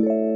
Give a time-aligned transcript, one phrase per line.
[0.00, 0.29] 欢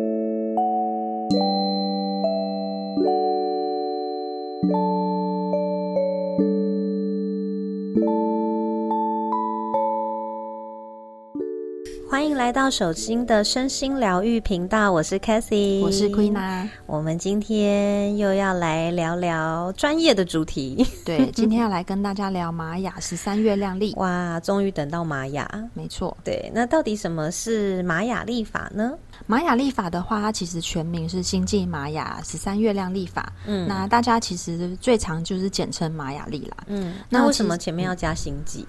[12.35, 16.69] 迎来到手心的身心疗愈频道，我是 Cathy，我是 Queen 啊。
[16.85, 23.95] 我们今天又要来聊聊专业的主题，对， 今天要来跟大家聊玛雅十三月亮历。
[23.95, 26.17] 哇，终于等到玛雅，没错。
[26.25, 28.95] 对，那到底什么是玛雅历法呢？
[29.29, 33.33] 玛雅历法的话，它其实全名是星际玛雅十三月亮历法。
[33.47, 36.57] 嗯，那大家其实最常就是简称玛雅历啦。
[36.67, 38.67] 嗯，那为什么前面要加星际？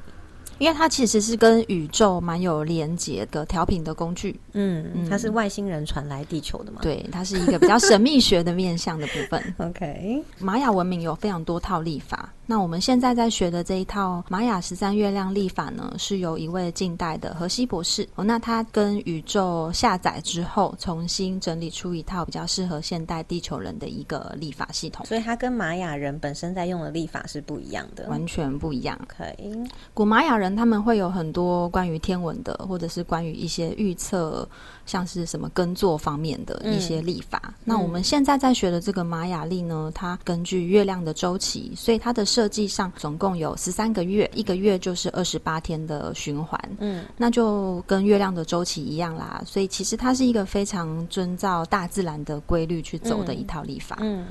[0.57, 6.79] 因为它其实是跟宇宙蛮有连接的调频的工具，嗯，它是外星人传来地球的嘛？
[6.81, 9.53] 对，它是一个比较神秘学的面向的部分。
[9.57, 12.31] OK，玛雅文明有非常多套历法。
[12.45, 25.05] 那我们现在在学的这一套玛雅十三月亮历法呢，是由一位近代的荷西博士哦，那他跟宇宙下载之后，重新整理出一套比较适合现代地球人的一个历法系统。
[25.05, 28.99] 所以它跟玛雅人本身在用的历法是不一样的，完全不一样。
[29.07, 29.51] 可以，
[29.93, 34.47] 古玛雅人他们会有很多关于天文的，或者是关于一些预测。
[34.85, 54.27] 像是什么耕作方面的一些历法，那我们现在在学的这个玛雅历呢，它根据月亮的周期，所以它的设计上总共有十三个月，一个月就是二十八天的循环，嗯，那就跟月亮的周期一样啦，所以其实它是一个非常遵照大自然的规律去走的一套历法，嗯，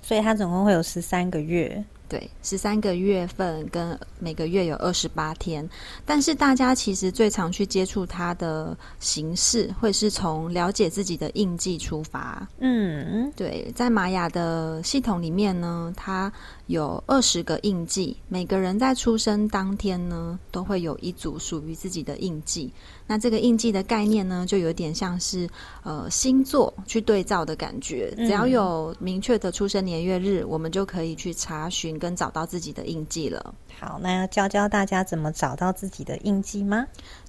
[0.00, 1.84] 所以它总共会有十三个月。
[2.08, 5.68] 对，十三个月份跟每个月有二十八天，
[6.04, 12.46] 但是大家其实最常去接触它的形式，会是从了解自己的印记出发。
[12.60, 16.32] 嗯，对，在玛雅的系统里面呢，它。
[16.66, 22.72] 有二十个印记，每个人在出生当天呢，都会有一组属于自己的印记。
[23.06, 25.48] 那这个印记的概念呢，就有点像是
[25.84, 28.12] 呃星座去对照的感觉。
[28.16, 33.54] 只要有明确的出生年月日，我们就可以去查询跟找到自己的印记了。
[33.78, 36.86] 好，那要教教大家怎么找到自己的印记吗？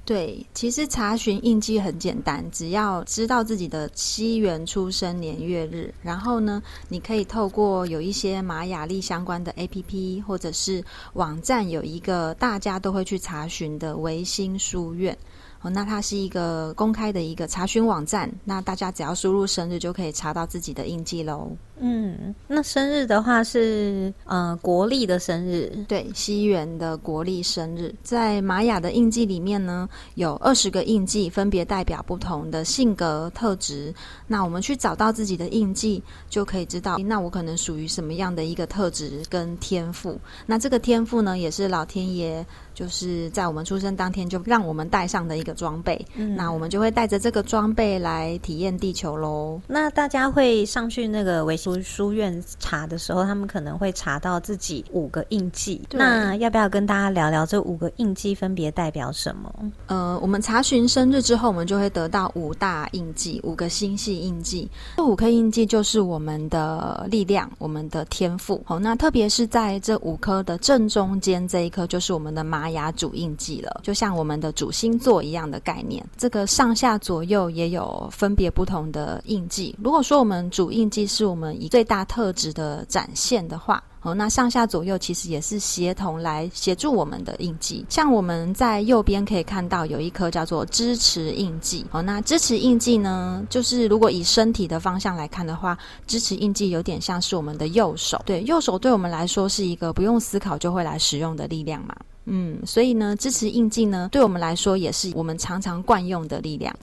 [0.08, 10.82] 对，其实查询印记很简单，只要知道自己的西元出生年月日，然后呢，你可以透过有一些玛雅历相关的 A P P 或者是
[11.16, 15.18] 网站，有一个大家都会去查询的维新书院。
[15.62, 21.52] 哦，那它是一个公开的一个查询网站，那大家只要输入生日就可以查到自己的印记喽。
[21.80, 33.94] 嗯，那生日的话是呃国历的生日，对，西元的国历生日，在玛雅的印记里面呢，有二十个印记，分别代表不同的性格特质。
[34.26, 40.20] 那我们去找到自己的印记，就可以知道，那我可能属于什么样的一个特质跟天赋。
[40.48, 42.44] 那这个天赋呢，也是老天爷
[42.78, 46.00] 就是在我们出生当天就让我们带上的一个装备。
[46.16, 49.60] 嗯，那我们就会带着这个装备来体验地球喽。
[49.68, 51.58] 那大家会上去那个维。
[51.58, 55.82] 书书院查的时候，他们可能会查到自己五个印记。
[55.92, 59.52] 那要不要跟大家聊聊这五个印记分别代表什么？
[59.88, 64.70] 呃，我们查询生日之后，我们就会得到五大印记，五个星系印记。
[64.98, 68.62] 这五颗印记就是我们的力量，我们的天赋。
[68.64, 76.06] 好，那特别是在这五颗的正中间这一颗，就是我们的玛雅主印记了，就像我们的主星座一样的概念。
[76.18, 79.74] 这个上下左右也有分别不同的印记。
[79.82, 87.86] 如果说我们主印记是我们以最大特质的展现的话，哦，那上下左右其实也是协同来协助我们的印记。
[87.88, 91.86] 像我们在右边可以看到有一颗叫做支持印记。
[91.92, 98.22] 哦，那支持印记呢，就是如果以身体的方向来看的话，支持印记有点像是我们的右手。
[98.26, 101.96] 对，右手对我们来说是一个不用思考就会来使用的力量嘛。
[102.28, 106.76] 嗯，所以呢，支持印记呢，对我们来说也是我们常常惯用的力量。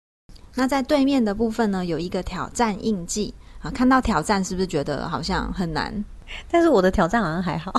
[0.54, 3.32] 那在对面的部分呢，有一个挑战印记。
[3.60, 6.04] 啊，看到挑战是不是觉得好像很难？
[6.50, 7.72] 但是我的挑战好像还好，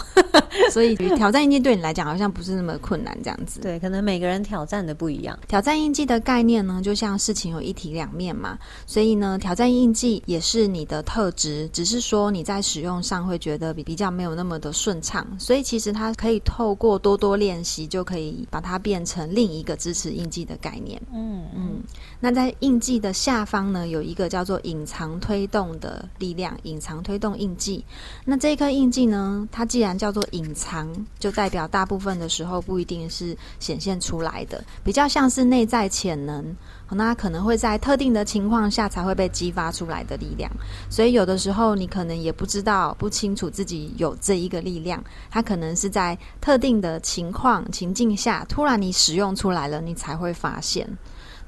[0.72, 3.60] 所以挑战印记对你来讲好像不是那么困难，这样子。
[3.62, 5.38] 对，可能每个人挑战的不一样。
[5.48, 21.02] 挑战印记的概念呢，就像事情有一体两面嘛，所以呢，挑战印记也是你的特质，只是说你在使用上会觉得比比较没有那么的顺畅，所以其实它可以透过多多练习，就可以把它变成另一个支持印记的概念。
[21.14, 21.84] 嗯嗯。
[22.20, 27.84] 那在印记的下方呢，有一个叫做隐藏推动的力量，隐藏推动印记。
[28.24, 30.88] 那这一颗印记呢，它既然叫做隐藏，
[31.20, 36.56] 就代表大部分的时候不一定是显现出来的，比较像是内在潜能。
[36.92, 40.50] 那可能会在特定的情况下才会被激发出来的力量。
[40.88, 50.88] 所以有的时候你可能也不知道、不清楚自己有这一个力量，它可能是在特定的情况情境下突然你使用出来了，你才会发现。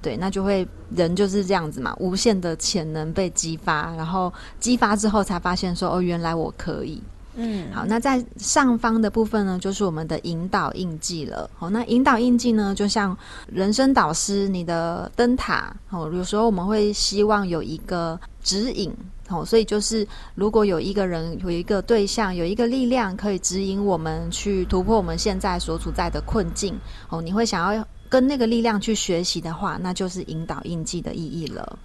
[0.01, 7.01] 对，那就会人就是这样子嘛，无限的潜能被激发，然后激发之后才发现说，哦，原来我可以。
[7.39, 11.49] 嗯，好，那在上方的部分呢，就是我们的引导印记了。
[11.55, 15.71] 好，那引导印记呢，就像人生导师，你的灯塔。
[15.91, 18.91] 哦，有时候我们会希望有一个指引。
[19.29, 26.73] 哦，所以就是如果有一个人、有一个对象、有一个力量可以指引我们去突破我们现在所处在的困境，
[27.09, 31.77] 哦，你会想要跟那个力量去学习的话，那就是引导印记的意义了。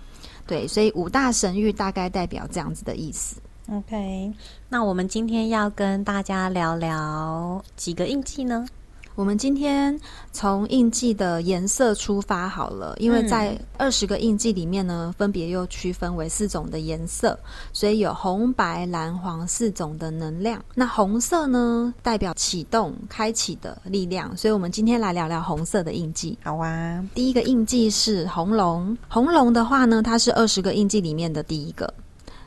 [0.46, 3.36] 对，所以五大神域大概代表这样子的意思。
[3.70, 4.32] OK，
[4.68, 8.66] 那我们今天要跟大家聊聊几个印记呢？
[9.14, 9.98] 我们今天
[10.32, 17.38] 从印记的颜色出发好了，因为在二十个印记里面呢，分别又区分为四种的颜色，
[17.74, 20.62] 所以有红、白、蓝、黄四种的能量。
[20.74, 26.38] 那红色呢，代表启动、开启的力量，所以我们今天来聊聊红色的印记。
[26.42, 31.92] 好啊，第一个印记是红龙，红龙的话呢，它是二十个印记里面的第一个。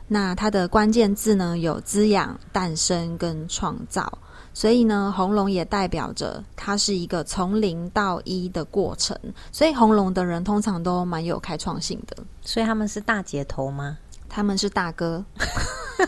[0.08, 4.18] 那它的关键字呢有滋养、诞生跟创造，
[4.54, 9.18] 所以呢，红龙也代表着它是一个从零到一的过程。
[9.50, 13.98] 所以红龙的人通常都蛮有开创性的，所以他们是大姐头吗？
[14.28, 15.24] 他们是大哥。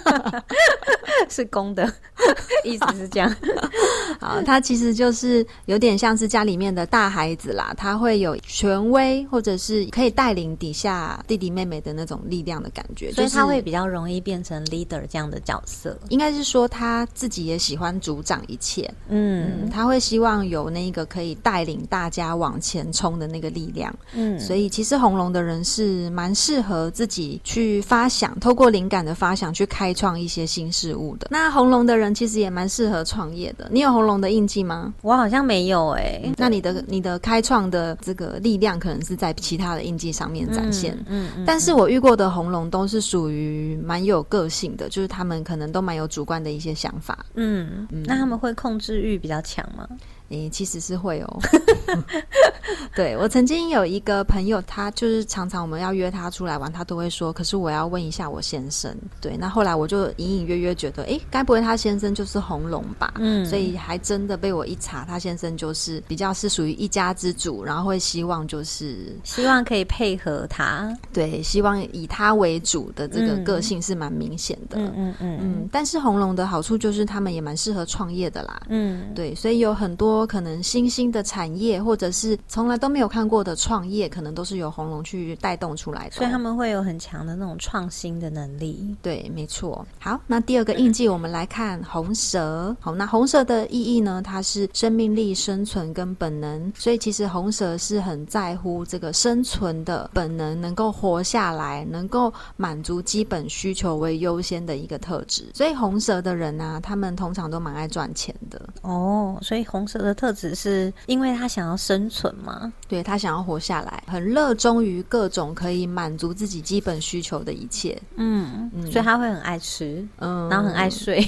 [1.28, 1.92] 是公的，
[2.64, 3.34] 意思是这样。
[4.20, 15.96] 好，他其实就是有点像是家里面的大孩子啦，他会有权威，或者是可以带领底下弟弟妹妹的那种力量的感觉，所以他会比较容易变成 leader 这样的角色。
[16.08, 23.94] 应该是说他自己也喜欢主掌一切，嗯，他会希望有那个可以带领大家往前冲的那个力量。
[24.12, 31.28] 嗯，所以其实红龙的人是蛮适合自己去发想，透过灵感的发想去开创一些新事物的。
[31.30, 33.68] 那红龙的人其实也蛮适合创业的。
[33.70, 34.92] 你有红龙的印记吗？
[35.02, 36.20] 我好像没有哎。
[36.36, 40.96] 那你的你的开创的这个力量可能是在其他的印记上面展现。
[41.06, 41.44] 嗯嗯。
[41.46, 47.24] 但是我遇过的红龙都是属于蛮有个性的，就是他们可能都蛮有主观的一些想法。
[47.34, 48.02] 嗯嗯。
[48.06, 49.88] 那他们会控制欲比较强吗？
[50.30, 51.38] 诶，其实是会哦。
[52.94, 63.14] 对我曾经有一个朋友，他就是常常我们要约他出来玩，他都会说：“可是我要问一下我先生。”对，那后来我就隐隐约约觉得，哎，该不会他先生就是红龙吧？
[63.18, 74.78] 嗯，所以还真的被我一查，他先生就是比较是属于一家之主，然后会希望就是希望可以配合他，对，希望以他为主的这个个性是蛮明显的。
[74.78, 75.68] 嗯嗯嗯嗯。
[75.72, 78.60] 但是红龙的好处就是他们也蛮适合创业的啦。
[78.68, 80.17] 嗯，对，所以有很多。
[80.26, 88.94] 可能新兴的产业，或者是从来都没有看过的创业，可能都是由红龙去带动出来的，所以他们会有很强的那种创新的能力。
[89.00, 89.86] 对，没错。
[89.98, 92.76] 好，那第二个印记，我们来看红蛇。
[92.80, 94.20] 好，那红蛇的意义呢？
[94.22, 105.46] 它是生命力、生存跟本能，所以其实红蛇是很在乎这个生存的本能，能够活下来，能够满足基本需求为优先的一个特质。
[105.54, 108.60] 所以红蛇的人呢，他们通常都蛮爱赚钱的。
[108.82, 110.07] 哦，所以红蛇的。
[110.08, 112.72] 的特质是因为他想要生存吗？
[112.88, 118.00] 对他想要活下来，很热衷于各种可以满足自己基本需求的一切。
[118.16, 121.24] 嗯，所以他会很爱吃，嗯，然后很爱睡。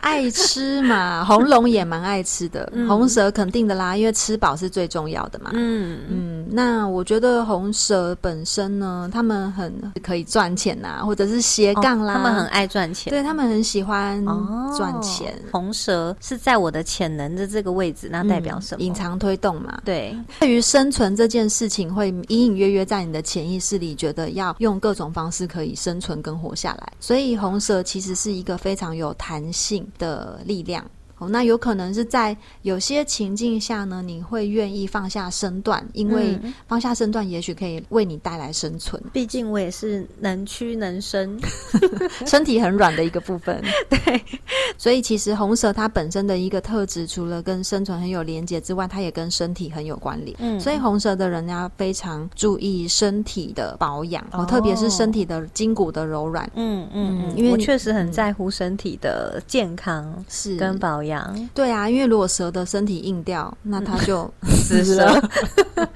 [0.00, 5.50] 爱吃嘛， 红龙也蛮爱吃的，红蛇肯定的啦，因为吃饱是最重要的嘛。
[5.54, 9.72] 嗯嗯，那我觉得红蛇本身呢，他们很
[10.02, 14.24] 可以赚钱呐，或者是斜杠啦，他们很爱赚钱，对他们很喜欢
[14.76, 15.34] 赚钱。
[15.50, 18.82] 红蛇是在我的潜能的这个位置，那代表什么？
[18.84, 19.80] 隐藏推动嘛。
[19.84, 26.92] 对，对于生存这件事情，会隐隐约约在你的潜意识里，觉得要用各种方式可以生存跟活下来。
[27.00, 29.87] 所以红蛇其实是一个非常有弹性。
[29.96, 30.90] 的力量。
[31.18, 39.02] 哦，那有可能是在有些情境下呢，你会愿意放下身段，因为放下身段也许可以为你带来生存。
[39.12, 41.38] 毕竟我也是能屈能伸，
[42.24, 43.60] 身体很软的一个部分。
[43.90, 44.22] 对，
[44.76, 50.36] 所以其实红蛇它本身的一个特质，除了跟生存很有连结之外，它也跟身体很有关联。
[50.38, 56.48] 嗯，所以红蛇的人要非常注意身体的保养，哦，特别是身体的筋骨的柔软。
[56.54, 61.07] 嗯嗯嗯，因为我确实很在乎身体的健康是跟保养。
[61.54, 65.20] 对啊，因为如果蛇的身体硬掉，那它就 死蛇。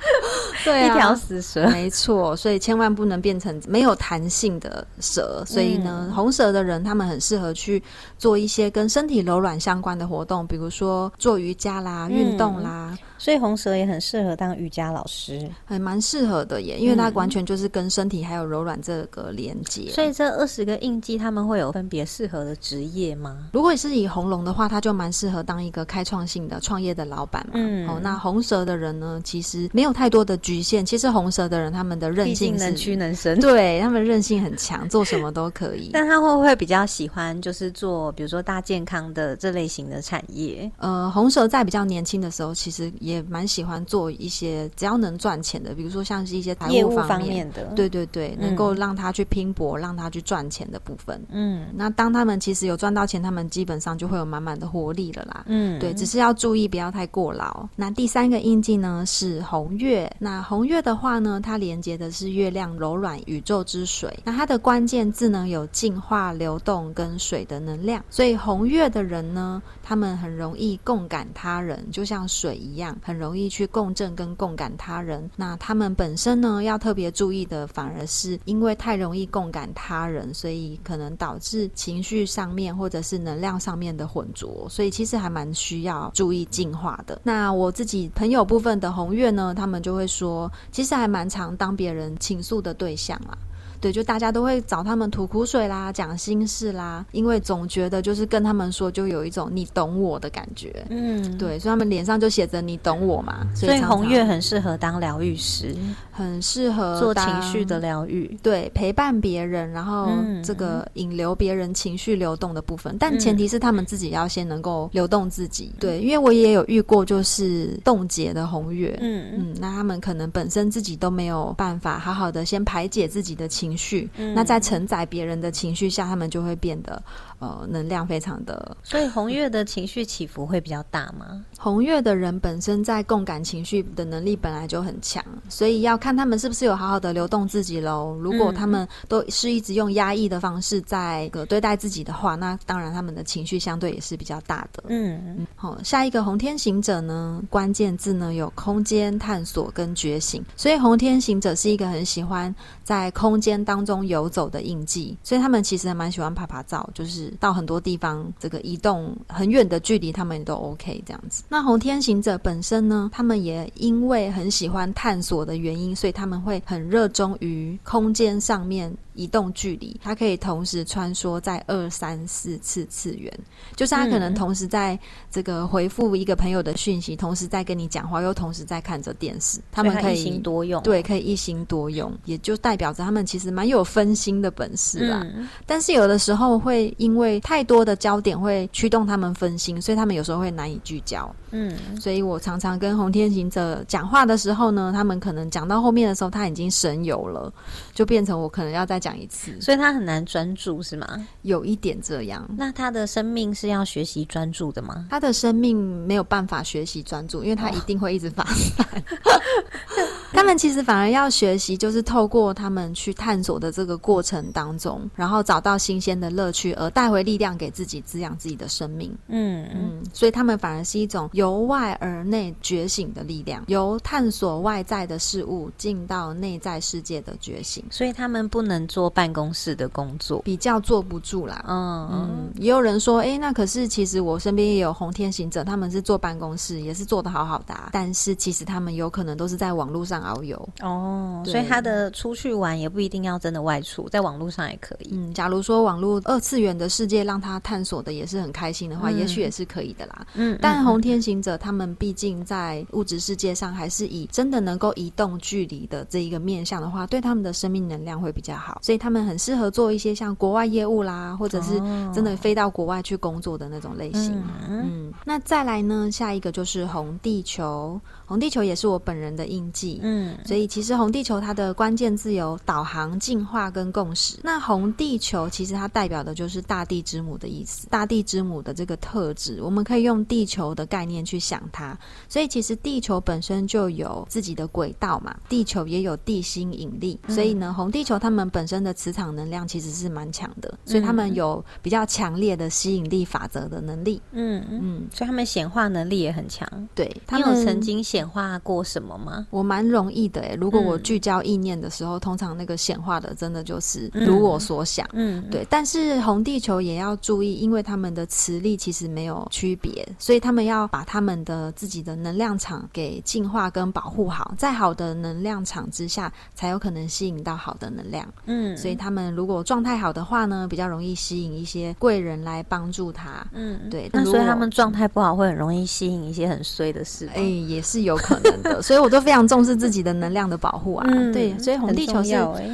[0.65, 2.37] 对啊，一条死蛇，没错。
[2.37, 5.43] 所以千万不能变成没有弹性的蛇。
[5.47, 7.83] 所以呢，红蛇的人他们很适合去
[8.17, 12.97] 做一些跟身体柔软相关的活动，比如说做瑜伽啦、运动啦。
[13.23, 19.89] 所以红蛇也很适合当瑜伽老师，还蛮适合的耶，因为它完全就是跟身体还有柔软这个连接。
[19.93, 23.47] 所以这二十个印记，他们会有分别适合的职业吗？
[23.53, 27.53] 如果是以红龙的话，他就蛮适合当一个开创性的创业的老板嘛。
[27.55, 30.85] 嗯，哦，那红蛇的人呢，其实没有太多的局限。
[30.85, 35.91] 其实红蛇的人他们的韧性能屈能伸，对他们韧性很强，做什么都可以。
[35.93, 40.69] 但他会不会比较喜欢就是做比如说大健康的这类型的产业？
[40.79, 51.21] 呃，红蛇在比较年轻的时候，其实也蛮喜欢做一些只要能赚钱的，比如说像是一些财务方面的，对对对，能够让他去拼搏，让他去赚钱的部分。
[51.31, 55.45] 嗯，那当他们其实有赚到钱，他们基本上就会有满满的活力了啦。
[55.49, 57.69] 嗯，对，只是要注意不要太过劳。
[57.75, 75.29] 那第三个印记呢是红月，那红月的话呢，它连接的是月亮柔软宇宙之水，那它的关键字呢有净化、流动跟水的能量，所以红月的人呢，他们很容易共感他人，就像水一样，很容易去共振跟共感他人。
[75.37, 87.21] 那他们本身呢，要特别注意的，反而是因为太容易共感他人，所以可能导致情绪上面或者是能量上面的混浊，所以其实还蛮需要注意净化的。
[87.25, 93.37] 那我自己朋友部分的红月呢，他们就会说，其实还蛮常当别人倾诉的对象啊。
[93.83, 100.87] 对，就大家都会找他们吐苦水啦，讲心事啦，因为总觉得就是跟他们说，就有一种你懂我的感觉。
[100.89, 103.45] 嗯，对，所以他们脸上就写着你懂我嘛。
[103.57, 105.75] 所以红月很适合当疗愈师，
[106.13, 108.39] 很适合做情绪的疗愈。
[108.41, 110.13] 对，陪伴别人，然后
[110.45, 115.73] 这个引流别人情绪流动的部分，但前提是他们自己要先能够流动自己。
[115.81, 123.72] 对，因为我也有遇过就是冻结的红月，嗯嗯，那他们可能本身自己都没有办法好好的先排解自己的情。
[123.73, 127.03] 情绪，那在承载别人的情绪下，他们就会变得
[127.39, 128.77] 呃能量非常的。
[128.83, 131.43] 所以红月的情绪起伏会比较大吗？
[131.59, 138.15] 红月的人本身在共感情绪的能力本来就很强，所以要看他们是不是有好好的流动自己喽。
[138.21, 144.85] 如果他们都是一直用压抑的方式在对待自己的话，那当然他们的情绪相对也是比较大的。
[144.89, 153.62] 嗯，好，下一个红天行者呢，关键字呢有空间探索跟觉醒，所以红天行者是一个很喜欢在空间。
[153.65, 161.45] 当中游走的印记，所以他们其实还蛮喜欢爬爬照，就是到很多地方这个移动很远的距离，他们都 OK 这样子。
[161.49, 168.95] 那红天行者本身呢，他们也因为很喜欢探索的原因，所以他们会很热衷于空间上面。
[169.15, 173.33] 移动距离，它可以同时穿梭在二三四次次元，
[173.77, 174.99] 就是他可能同时在
[175.31, 179.61] 这个回复一个朋友的讯息，同时在跟你讲话，又同时在看着电视。
[179.71, 185.27] 他们可以一心多用，对，可以一心多用，也就代表着他们其实蛮有分心的本事啦。
[185.67, 191.35] 但是有的时候会因为太多的焦点会驱动他们分心，所以他们有时候会难以聚焦。
[191.51, 197.53] 嗯，所以我常常跟红天行者讲话的时候呢，他们可能讲到后面的时候，他已经神游了，
[197.95, 201.27] 就变成我可能要再讲一次，所以他很难专注，是吗？
[201.43, 202.49] 有一点这样。
[202.57, 205.07] 那他的生命是要学习专注的吗？
[205.11, 208.87] 他的生命没有办法学习专注，因为他一定会一直发散。
[210.33, 219.15] 他们其实反而要学习，就是透过他们去探索的这个过程当中，然后找到新鲜的乐趣，而带回力量给自己，滋养自己的生命。
[219.29, 227.85] 嗯嗯，所以他们反而是一种由外而内觉醒的力量，由探索外在的事物进到内在世界的觉醒。
[227.91, 231.63] 所以他们不能做办公室的工作，比较坐不住啦。
[231.69, 240.22] 嗯嗯，也有人说，哎，那可是其实我身边也有红天行者，他们是坐办公室，也是做的好好的，但是其实他们有可能都是在网络上。
[240.23, 245.11] 遨游哦，所以他的出去玩也不一定要真的外出，在网络上也可以。
[245.13, 250.27] 嗯，假如说网络二次元的世界让他探索的也是很开心的话，也许也是可以的啦。
[250.35, 261.79] 嗯，但红天行者他们毕竟在物质世界上还是以真的能够移动距离的这一个面向的话，对他们的生命能量会比较好，所以他们很适合做一些像国外业务啦，或者是
[262.15, 264.43] 真的飞到国外去工作的那种类型。
[264.69, 268.01] 嗯，那再来呢，下一个就是红地球。
[268.27, 274.39] 红地球也是我本人的印记，嗯，所以其实红地球它的关键字有导航、进化跟共识。
[274.43, 281.99] 那红地球其实它代表的就是大地之母的意思，大地之母的这个特质，我们可以用地球的概念去想它。
[282.29, 294.21] 所以其实地球本身就有自己的轨道嘛，地球也有地心引力，所以呢，红地球它们本身的磁场能量其实是蛮强的，所以它们有比较强烈的吸引力法则的能力。
[294.33, 296.69] 嗯嗯，所以它们显化能力也很强。
[296.95, 298.29] 对，你有曾经显。
[298.33, 299.47] 化过什么吗？
[299.51, 300.57] 我蛮容容易的诶。
[300.61, 305.09] 如果我聚焦意念的时候，通常那个显化的真的就是如我所想。
[305.13, 305.65] 嗯，对。
[305.71, 318.27] 但是红地球也要注意，因为他们的磁力其实没有区别，所以他们要把他们的自己的能量场给净化跟保护好，在好的能量场之下，才有可能吸引到好的能量。
[318.47, 323.47] 嗯，所以他们如果状态好的话呢，比较容易吸引一些贵人来帮助他。
[323.53, 324.11] 嗯，对。
[324.13, 327.29] 那所以他们状态不好，会很容易吸引一些很衰的事。
[327.35, 328.81] 哎，也是有可能的。
[328.83, 331.07] 所以我都非常重视自己的能量的保护啊。
[331.33, 332.31] 对，所以红地球是，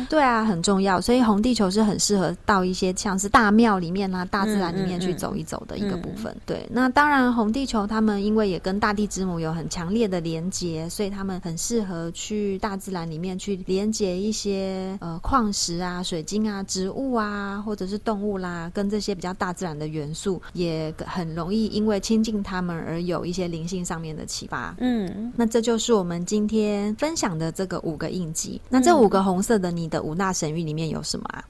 [0.09, 1.01] 对啊，很重要。
[1.01, 6.35] 所以红地球是很适合到一些像是大庙里面啊、大自然里面去走一走的一个部分。
[6.47, 24.75] 对，那当然红地球他们因为也跟大地之母有很强烈的连接，所以他们很适合去大自然里面去连接一些呃矿石啊、水晶啊、植物啊，或者是动物啦，跟这些比较大自然的元素，也很容易因为亲近他们而有一些灵性上面的启发。
[24.79, 28.61] 嗯，那这就是我们今天分享的这个五个印记。
[28.69, 31.45] 那这五个红色的，你的五大神域里面有什么啊？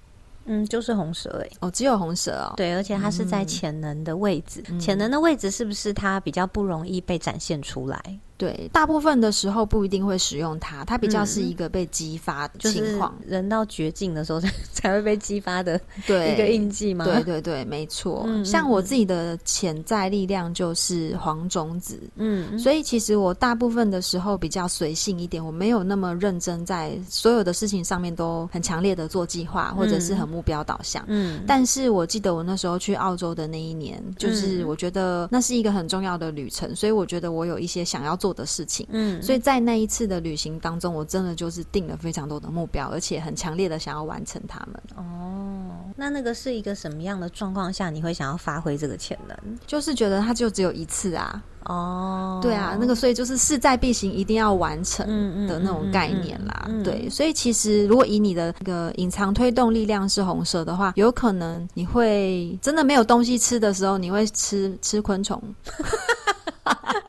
[0.50, 2.54] 嗯，就是红蛇哎，哦，只有红蛇哦。
[2.56, 8.18] 对，而且它是在潜能的位置，潜能的位置是不是它比较不容易被展现出来？
[8.38, 15.74] 对，大部分的时候不一定会使用它，它比较是一个被激发的情况，人到绝境的时候才 才会被激发的
[16.06, 17.04] 一个印记吗？
[17.04, 18.24] 对对对，没错。
[18.44, 31.04] 像我自己的潜在力量就是黄种子，嗯，所以其实我大部分的时候比较随性一点，我没有那么认真，在所有的事情上面都很强烈的做计划，或者是很目标导向。
[31.08, 38.27] 嗯，但是我记得我那时候去澳洲的那一年，就是我觉得那是一个很重要的旅程，所以我觉得我有一些想要做。
[38.28, 44.82] 做的事情，嗯，所以在那一次的旅行当中，我真的就是定了非常多的目标，而且很强烈的想要完成他们。
[44.96, 49.58] 哦，那那个是一个什么样的状况下，你会想要发挥这个潜能？
[49.66, 51.42] 就是觉得它就只有一次啊。
[51.64, 55.06] 哦，对啊，那个所以就是势在必行，一定要完成
[55.46, 56.68] 的那种概念啦。
[56.84, 65.42] 对，所以其实如果以你的那个隐藏推动力量是红色的话，有可能你会真的没有东西吃的时候，你会吃吃昆虫。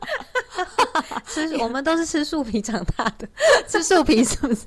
[1.32, 3.28] 吃 我们都是吃树皮长大的，
[3.68, 4.64] 吃树皮是不是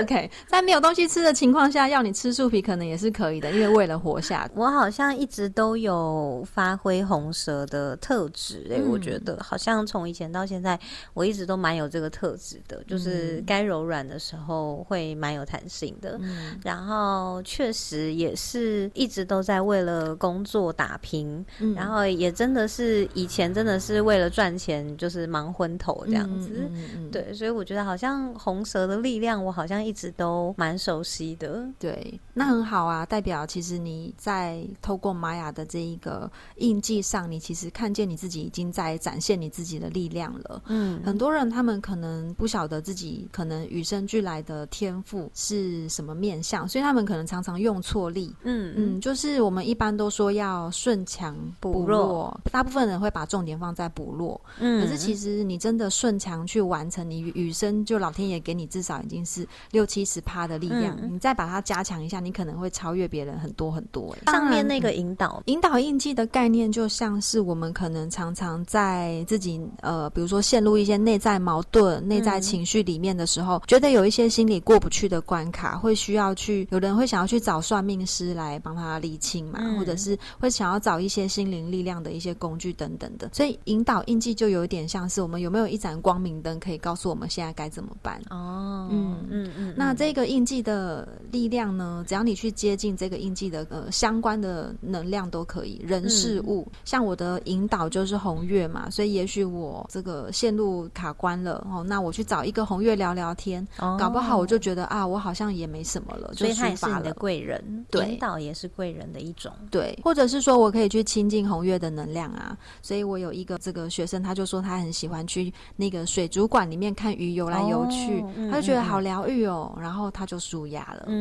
[0.00, 4.48] ？OK，在没有东西吃的情况下，要你吃树皮可能也是可以的，因为为了活下。
[4.54, 10.78] 我好像一直都有发挥红蛇的特质，哎，我觉得好像从以前到现在，
[11.12, 16.18] 我一直都蛮有这个特质的，就是该柔软的时候会蛮有弹性的。
[16.64, 21.44] 然后确实也是一直都在为了工作打拼，
[21.76, 25.97] 然后也真的是以前真的是为了赚钱，就是忙昏头。
[26.06, 26.70] 这样子，
[27.10, 31.66] 对，所以我觉得好像红蛇的力量，我好像一直都蛮熟悉的。
[31.78, 40.62] 对，那很好啊，代表其实你在透过玛雅的这一个印记上，你其实看见你自己已经在展现你自己的力量了。
[40.66, 48.34] 嗯，很多人他们可能不晓得自己可能与生俱来的天赋是什么面相，所以他们可能常常用错力。
[48.44, 54.40] 嗯嗯，就是我们一般都说要顺强补弱，大部分人会把重点放在补弱。
[54.60, 55.87] 嗯，可是其实你真的。
[55.88, 64.16] 顺强去完成你与生，就老天爷给你至少已经是六七十趴的力量，你再把它加强一下，你可能会超越别人很多很多。
[64.24, 65.42] 哎，上面那个引导。
[65.46, 83.30] 引导印记的概念，就像是我们可能常常在自己呃，比如说陷入一些内在矛盾、内在情绪里面的时候，觉得有一些心里过不去的关卡，会需要去有人会想要去找算命师来帮他理清嘛，或者是会想要找一些心灵力量的一些工具等等的。
[83.32, 85.78] 所以引导印记就有一点像是我们有没有一。
[85.78, 89.74] 一盏光明灯可以告诉我们现在该怎么办哦，嗯嗯嗯。
[89.76, 92.04] 那这个印记的力量呢？
[92.06, 96.66] 只要你去接近这个印记的呃相关的能量都可以，人事物。
[96.84, 103.66] 像我的引导就是红月嘛，所以也许我这个线路卡关了哦，那我去找一个红月聊聊天，
[103.98, 107.62] 搞不好我就觉得啊，我好像也没什么了，所以他也是你的贵人，
[107.92, 109.98] 引导也是贵人的一种，对。
[110.02, 115.52] 或者是说我可以去亲近红月的能量啊，所以我有一个这个学生，他就说他很喜欢去。
[115.76, 121.04] 那个水族馆里面看鱼游来游去，他就觉得好疗愈哦，然后他就舒压了。
[121.06, 121.17] 嗯，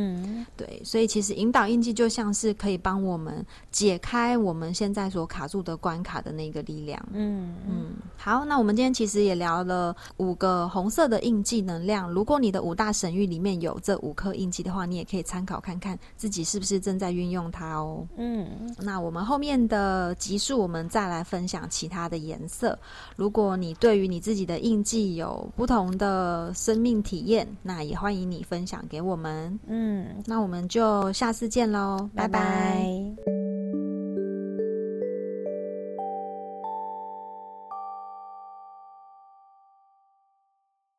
[0.55, 7.01] 对，所以其实引导印记就像是可以帮我们解开我们现在所卡住的关卡的那个力量。
[7.13, 12.11] 嗯嗯，好，那我们今天其实也聊了五个红色的印记能量。
[12.11, 18.07] 如果你的五大神域里面有这五颗印记的话，你也可以参考看看自己是不是正在运用它哦。
[18.17, 18.47] 嗯，
[18.79, 22.77] 那我们后面的集数我们再来分享其他的颜色。
[23.15, 29.59] 如果你对于你自己的印记有不同的生命体验，那也欢迎你分享给我们。
[29.67, 29.86] 嗯，
[30.25, 32.85] 那我们就下次见喽，拜拜。